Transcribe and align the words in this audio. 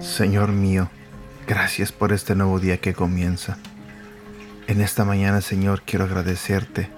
Señor 0.00 0.52
mío, 0.52 0.88
gracias 1.46 1.90
por 1.90 2.12
este 2.12 2.36
nuevo 2.36 2.60
día 2.60 2.78
que 2.78 2.94
comienza. 2.94 3.58
En 4.68 4.80
esta 4.80 5.04
mañana, 5.04 5.40
Señor, 5.40 5.82
quiero 5.82 6.04
agradecerte 6.04 6.88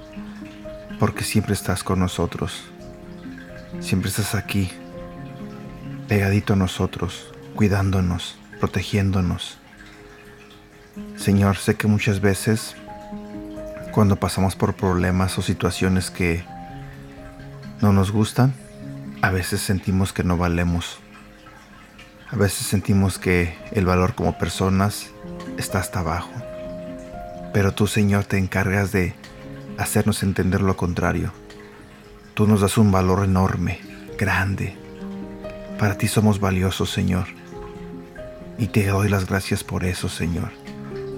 porque 1.00 1.24
siempre 1.24 1.54
estás 1.54 1.82
con 1.82 1.98
nosotros. 1.98 2.64
Siempre 3.80 4.10
estás 4.10 4.34
aquí, 4.34 4.70
pegadito 6.08 6.52
a 6.52 6.56
nosotros, 6.56 7.32
cuidándonos, 7.56 8.38
protegiéndonos. 8.60 9.58
Señor, 11.16 11.56
sé 11.56 11.74
que 11.74 11.88
muchas 11.88 12.20
veces 12.20 12.76
cuando 13.92 14.16
pasamos 14.16 14.54
por 14.54 14.74
problemas 14.74 15.36
o 15.38 15.42
situaciones 15.42 16.10
que 16.10 16.44
no 17.80 17.92
nos 17.92 18.12
gustan, 18.12 18.54
a 19.22 19.30
veces 19.30 19.60
sentimos 19.60 20.12
que 20.12 20.22
no 20.22 20.36
valemos 20.36 21.00
a 22.30 22.34
veces 22.34 22.66
sentimos 22.66 23.18
que 23.18 23.56
el 23.70 23.86
valor 23.86 24.16
como 24.16 24.36
personas 24.36 25.10
está 25.58 25.78
hasta 25.78 26.00
abajo. 26.00 26.32
Pero 27.52 27.72
tú, 27.72 27.86
Señor, 27.86 28.24
te 28.24 28.36
encargas 28.36 28.90
de 28.90 29.14
hacernos 29.78 30.24
entender 30.24 30.60
lo 30.60 30.76
contrario. 30.76 31.32
Tú 32.34 32.48
nos 32.48 32.62
das 32.62 32.78
un 32.78 32.90
valor 32.90 33.24
enorme, 33.24 33.78
grande. 34.18 34.76
Para 35.78 35.96
ti 35.98 36.08
somos 36.08 36.40
valiosos, 36.40 36.90
Señor. 36.90 37.28
Y 38.58 38.68
te 38.68 38.86
doy 38.86 39.08
las 39.08 39.26
gracias 39.26 39.64
por 39.64 39.84
eso, 39.84 40.08
Señor. 40.08 40.50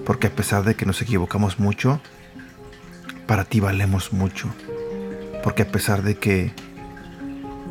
Porque 0.05 0.27
a 0.27 0.35
pesar 0.35 0.63
de 0.63 0.75
que 0.75 0.85
nos 0.85 1.01
equivocamos 1.01 1.59
mucho, 1.59 2.01
para 3.27 3.45
ti 3.45 3.59
valemos 3.59 4.11
mucho. 4.11 4.49
Porque 5.43 5.63
a 5.63 5.67
pesar 5.67 6.01
de 6.03 6.15
que 6.15 6.51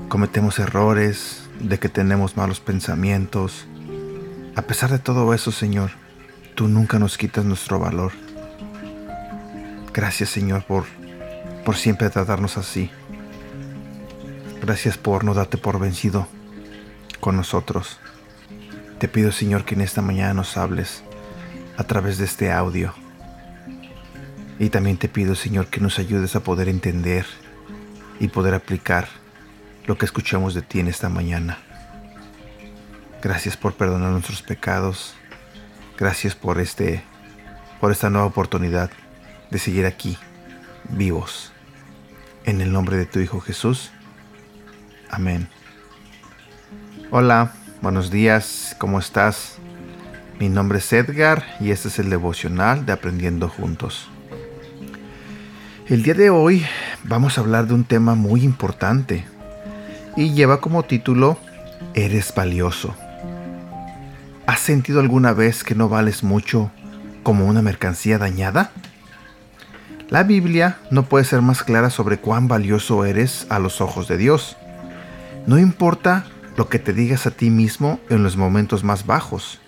cometemos 0.08 0.58
errores, 0.58 1.48
de 1.60 1.78
que 1.78 1.88
tenemos 1.88 2.36
malos 2.36 2.60
pensamientos. 2.60 3.66
A 4.56 4.62
pesar 4.62 4.90
de 4.90 4.98
todo 4.98 5.34
eso, 5.34 5.52
Señor, 5.52 5.90
tú 6.54 6.68
nunca 6.68 6.98
nos 6.98 7.18
quitas 7.18 7.44
nuestro 7.44 7.78
valor. 7.78 8.12
Gracias, 9.92 10.30
Señor, 10.30 10.64
por, 10.64 10.84
por 11.64 11.76
siempre 11.76 12.10
tratarnos 12.10 12.56
así. 12.56 12.90
Gracias 14.62 14.98
por 14.98 15.24
no 15.24 15.34
darte 15.34 15.58
por 15.58 15.78
vencido 15.78 16.26
con 17.20 17.36
nosotros. 17.36 17.98
Te 18.98 19.06
pido, 19.06 19.30
Señor, 19.30 19.64
que 19.64 19.76
en 19.76 19.80
esta 19.82 20.02
mañana 20.02 20.34
nos 20.34 20.56
hables 20.56 21.04
a 21.76 21.84
través 21.84 22.18
de 22.18 22.24
este 22.24 22.50
audio. 22.50 22.92
Y 24.58 24.70
también 24.70 24.96
te 24.96 25.08
pido, 25.08 25.36
Señor, 25.36 25.68
que 25.68 25.80
nos 25.80 26.00
ayudes 26.00 26.34
a 26.34 26.40
poder 26.40 26.68
entender 26.68 27.24
y 28.18 28.26
poder 28.26 28.54
aplicar 28.54 29.06
lo 29.86 29.96
que 29.96 30.04
escuchamos 30.04 30.52
de 30.52 30.62
ti 30.62 30.80
en 30.80 30.88
esta 30.88 31.08
mañana. 31.08 31.58
Gracias 33.22 33.56
por 33.56 33.74
perdonar 33.74 34.10
nuestros 34.10 34.42
pecados. 34.42 35.14
Gracias 35.96 36.34
por 36.34 36.60
este 36.60 37.04
por 37.80 37.92
esta 37.92 38.10
nueva 38.10 38.26
oportunidad 38.26 38.90
de 39.50 39.58
seguir 39.60 39.86
aquí 39.86 40.18
vivos. 40.88 41.52
En 42.44 42.60
el 42.60 42.72
nombre 42.72 42.96
de 42.96 43.06
tu 43.06 43.20
hijo 43.20 43.40
Jesús. 43.40 43.92
Amén. 45.08 45.48
Hola, 47.10 47.52
buenos 47.82 48.10
días, 48.10 48.74
¿cómo 48.78 48.98
estás? 48.98 49.56
Mi 50.38 50.48
nombre 50.48 50.78
es 50.78 50.92
Edgar 50.92 51.44
y 51.60 51.70
este 51.70 51.88
es 51.88 51.98
el 51.98 52.10
devocional 52.10 52.86
de 52.86 52.92
Aprendiendo 52.92 53.48
Juntos. 53.48 54.08
El 55.88 56.02
día 56.02 56.14
de 56.14 56.30
hoy 56.30 56.66
vamos 57.04 57.38
a 57.38 57.40
hablar 57.40 57.66
de 57.66 57.74
un 57.74 57.84
tema 57.84 58.14
muy 58.14 58.44
importante, 58.44 59.24
y 60.16 60.32
lleva 60.34 60.60
como 60.60 60.82
título 60.82 61.38
Eres 61.94 62.34
valioso. 62.34 62.94
¿Has 64.46 64.58
sentido 64.58 64.98
alguna 64.98 65.32
vez 65.32 65.62
que 65.62 65.76
no 65.76 65.88
vales 65.88 66.24
mucho 66.24 66.72
como 67.22 67.46
una 67.46 67.62
mercancía 67.62 68.18
dañada? 68.18 68.72
La 70.10 70.24
Biblia 70.24 70.78
no 70.90 71.04
puede 71.04 71.24
ser 71.24 71.40
más 71.40 71.62
clara 71.62 71.90
sobre 71.90 72.18
cuán 72.18 72.48
valioso 72.48 73.04
eres 73.04 73.46
a 73.48 73.60
los 73.60 73.80
ojos 73.80 74.08
de 74.08 74.16
Dios. 74.16 74.56
No 75.46 75.56
importa 75.58 76.24
lo 76.58 76.68
que 76.68 76.80
te 76.80 76.92
digas 76.92 77.24
a 77.28 77.30
ti 77.30 77.50
mismo 77.50 78.00
en 78.10 78.24
los 78.24 78.36
momentos 78.36 78.82
más 78.82 79.06
bajos. 79.06 79.60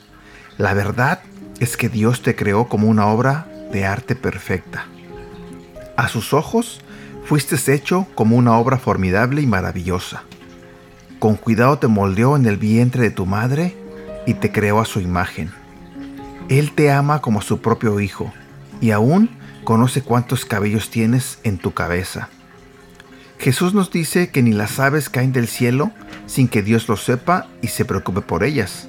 La 0.59 0.75
verdad 0.75 1.21
es 1.61 1.77
que 1.77 1.89
Dios 1.89 2.21
te 2.21 2.35
creó 2.35 2.69
como 2.69 2.89
una 2.89 3.07
obra 3.07 3.47
de 3.71 3.87
arte 3.87 4.17
perfecta. 4.17 4.87
A 5.97 6.09
sus 6.09 6.35
ojos, 6.35 6.81
fuiste 7.25 7.73
hecho 7.73 8.09
como 8.17 8.35
una 8.35 8.59
obra 8.59 8.77
formidable 8.77 9.41
y 9.41 9.47
maravillosa. 9.47 10.25
Con 11.21 11.37
cuidado 11.37 11.79
te 11.79 11.87
moldeó 11.87 12.35
en 12.35 12.45
el 12.47 12.57
vientre 12.57 13.05
de 13.05 13.11
tu 13.13 13.25
madre 13.25 13.77
y 14.27 14.35
te 14.35 14.51
creó 14.51 14.81
a 14.81 14.85
su 14.85 14.99
imagen. 14.99 15.53
Él 16.49 16.73
te 16.73 16.91
ama 16.91 17.21
como 17.21 17.39
a 17.39 17.43
su 17.43 17.61
propio 17.61 18.01
hijo 18.01 18.33
y 18.81 18.91
aún 18.91 19.31
conoce 19.63 20.03
cuántos 20.03 20.45
cabellos 20.45 20.91
tienes 20.91 21.39
en 21.45 21.57
tu 21.59 21.73
cabeza. 21.73 22.31
Jesús 23.41 23.75
nos 23.75 23.91
dice 23.91 24.31
que 24.31 24.43
ni 24.43 24.53
las 24.53 24.79
aves 24.79 25.09
caen 25.09 25.33
del 25.33 25.49
cielo 25.49 25.91
sin 26.27 26.47
que 26.47 26.63
Dios 26.63 26.89
lo 26.89 26.97
sepa 26.97 27.49
y 27.63 27.69
se 27.69 27.85
preocupe 27.85 28.21
por 28.21 28.45
ellas. 28.45 28.89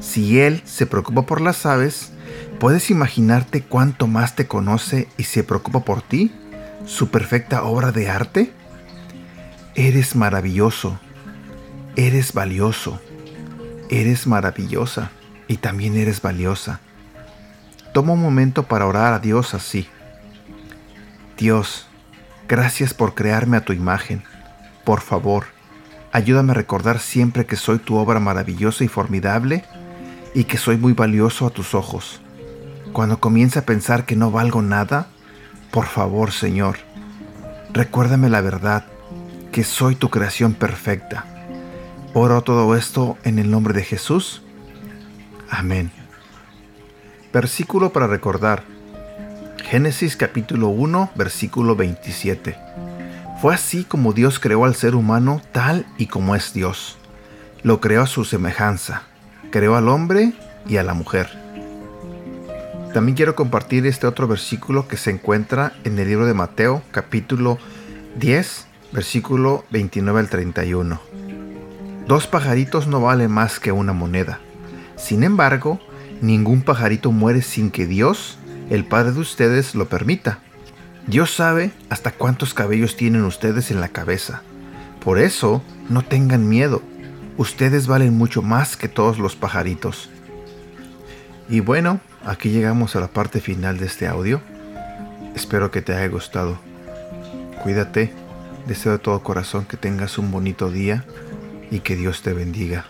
Si 0.00 0.40
Él 0.40 0.62
se 0.64 0.86
preocupa 0.86 1.22
por 1.22 1.40
las 1.40 1.66
aves, 1.66 2.12
¿puedes 2.58 2.90
imaginarte 2.90 3.62
cuánto 3.62 4.06
más 4.06 4.36
te 4.36 4.46
conoce 4.46 5.08
y 5.16 5.24
se 5.24 5.44
preocupa 5.44 5.84
por 5.84 6.00
ti? 6.00 6.32
¿Su 6.86 7.10
perfecta 7.10 7.64
obra 7.64 7.92
de 7.92 8.08
arte? 8.08 8.52
Eres 9.74 10.16
maravilloso 10.16 10.98
Eres 11.94 12.32
valioso, 12.32 13.02
eres 13.90 14.26
maravillosa 14.26 15.10
y 15.46 15.58
también 15.58 15.94
eres 15.98 16.22
valiosa. 16.22 16.80
Toma 17.92 18.14
un 18.14 18.22
momento 18.22 18.62
para 18.62 18.86
orar 18.86 19.12
a 19.12 19.18
Dios 19.18 19.52
así. 19.52 19.86
Dios, 21.36 21.86
gracias 22.48 22.94
por 22.94 23.14
crearme 23.14 23.56
a 23.56 23.64
tu 23.64 23.72
imagen. 23.72 24.22
Por 24.84 25.00
favor, 25.00 25.46
ayúdame 26.12 26.52
a 26.52 26.54
recordar 26.54 26.98
siempre 26.98 27.46
que 27.46 27.56
soy 27.56 27.78
tu 27.78 27.96
obra 27.96 28.20
maravillosa 28.20 28.84
y 28.84 28.88
formidable 28.88 29.64
y 30.34 30.44
que 30.44 30.58
soy 30.58 30.76
muy 30.76 30.92
valioso 30.92 31.46
a 31.46 31.50
tus 31.50 31.74
ojos. 31.74 32.20
Cuando 32.92 33.20
comience 33.20 33.58
a 33.58 33.66
pensar 33.66 34.04
que 34.04 34.16
no 34.16 34.30
valgo 34.30 34.62
nada, 34.62 35.06
por 35.70 35.86
favor, 35.86 36.32
Señor, 36.32 36.76
recuérdame 37.72 38.28
la 38.28 38.40
verdad, 38.40 38.84
que 39.50 39.64
soy 39.64 39.96
tu 39.96 40.08
creación 40.10 40.54
perfecta 40.54 41.26
Oro 42.14 42.42
todo 42.42 42.76
esto 42.76 43.16
en 43.24 43.38
el 43.38 43.50
nombre 43.50 43.72
de 43.72 43.84
Jesús. 43.84 44.42
Amén. 45.48 45.90
Versículo 47.32 47.90
para 47.90 48.06
recordar. 48.06 48.64
Génesis 49.72 50.18
capítulo 50.18 50.68
1, 50.68 51.12
versículo 51.14 51.74
27. 51.74 52.58
Fue 53.40 53.54
así 53.54 53.84
como 53.84 54.12
Dios 54.12 54.38
creó 54.38 54.66
al 54.66 54.74
ser 54.74 54.94
humano 54.94 55.40
tal 55.50 55.86
y 55.96 56.08
como 56.08 56.36
es 56.36 56.52
Dios. 56.52 56.98
Lo 57.62 57.80
creó 57.80 58.02
a 58.02 58.06
su 58.06 58.26
semejanza. 58.26 59.04
Creó 59.50 59.74
al 59.74 59.88
hombre 59.88 60.34
y 60.68 60.76
a 60.76 60.82
la 60.82 60.92
mujer. 60.92 61.30
También 62.92 63.16
quiero 63.16 63.34
compartir 63.34 63.86
este 63.86 64.06
otro 64.06 64.28
versículo 64.28 64.88
que 64.88 64.98
se 64.98 65.10
encuentra 65.10 65.72
en 65.84 65.98
el 65.98 66.06
libro 66.06 66.26
de 66.26 66.34
Mateo 66.34 66.82
capítulo 66.90 67.56
10, 68.16 68.66
versículo 68.92 69.64
29 69.70 70.20
al 70.20 70.28
31. 70.28 71.00
Dos 72.06 72.26
pajaritos 72.26 72.88
no 72.88 73.00
valen 73.00 73.30
más 73.30 73.58
que 73.58 73.72
una 73.72 73.94
moneda. 73.94 74.38
Sin 74.98 75.22
embargo, 75.22 75.80
ningún 76.20 76.60
pajarito 76.60 77.10
muere 77.10 77.40
sin 77.40 77.70
que 77.70 77.86
Dios, 77.86 78.38
el 78.72 78.86
Padre 78.86 79.12
de 79.12 79.20
ustedes, 79.20 79.74
lo 79.74 79.86
permita. 79.86 80.38
Dios 81.06 81.34
sabe 81.34 81.72
hasta 81.90 82.10
cuántos 82.10 82.54
cabellos 82.54 82.96
tienen 82.96 83.24
ustedes 83.24 83.70
en 83.70 83.82
la 83.82 83.88
cabeza. 83.88 84.40
Por 85.04 85.18
eso, 85.18 85.62
no 85.90 86.00
tengan 86.00 86.48
miedo. 86.48 86.80
Ustedes 87.36 87.86
valen 87.86 88.16
mucho 88.16 88.40
más 88.40 88.78
que 88.78 88.88
todos 88.88 89.18
los 89.18 89.36
pajaritos. 89.36 90.08
Y 91.50 91.60
bueno, 91.60 92.00
aquí 92.24 92.48
llegamos 92.48 92.96
a 92.96 93.00
la 93.00 93.08
parte 93.08 93.42
final 93.42 93.76
de 93.76 93.84
este 93.84 94.06
audio. 94.06 94.40
Espero 95.34 95.70
que 95.70 95.82
te 95.82 95.94
haya 95.94 96.08
gustado. 96.08 96.58
Cuídate. 97.62 98.14
Deseo 98.66 98.92
de 98.92 98.98
todo 99.00 99.22
corazón 99.22 99.66
que 99.66 99.76
tengas 99.76 100.16
un 100.16 100.30
bonito 100.30 100.70
día 100.70 101.04
y 101.70 101.80
que 101.80 101.94
Dios 101.94 102.22
te 102.22 102.32
bendiga. 102.32 102.86